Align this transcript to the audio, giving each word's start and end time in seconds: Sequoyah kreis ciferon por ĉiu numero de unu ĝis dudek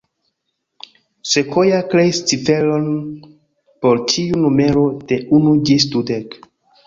Sequoyah 1.33 1.83
kreis 1.91 2.21
ciferon 2.31 2.87
por 3.85 4.01
ĉiu 4.13 4.41
numero 4.45 4.87
de 5.13 5.19
unu 5.41 5.53
ĝis 5.71 5.89
dudek 5.97 6.35